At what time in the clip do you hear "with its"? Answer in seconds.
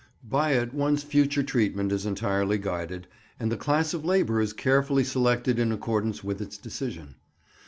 6.23-6.57